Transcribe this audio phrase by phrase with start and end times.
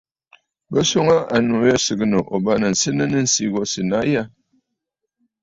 [0.71, 4.23] Bɨ swoŋə aa annu yî sɨgɨ̀ǹə̀ ò bâŋnə̀ senə nɨ̂ ǹsî sènə̀ aa a ya?